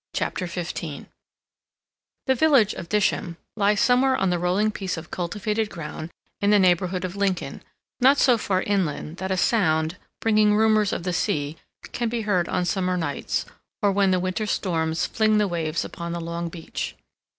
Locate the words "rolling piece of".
4.39-5.11